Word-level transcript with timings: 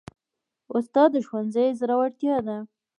استاد 0.75 1.09
د 1.13 1.15
ښوونځي 1.27 1.67
زړورتیا 1.79 2.35
ده. 2.47 2.57